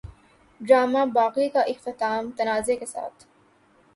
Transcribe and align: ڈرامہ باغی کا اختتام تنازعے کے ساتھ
ڈرامہ 0.61 1.03
باغی 1.13 1.47
کا 1.49 1.61
اختتام 1.73 2.31
تنازعے 2.37 2.75
کے 2.75 2.85
ساتھ 2.85 3.25